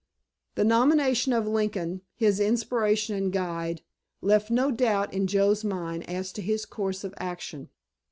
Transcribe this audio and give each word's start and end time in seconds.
The 0.55 0.63
nomination 0.63 1.31
of 1.31 1.45
Lincoln—his 1.47 2.39
inspiration 2.39 3.15
and 3.15 3.31
guide—left 3.31 4.49
no 4.49 4.71
doubt 4.71 5.13
in 5.13 5.27
Joe's 5.27 5.63
mind 5.63 6.09
as 6.09 6.31
to 6.31 6.41
his 6.41 6.65
course 6.65 7.03
of 7.03 7.13
action. 7.17 7.69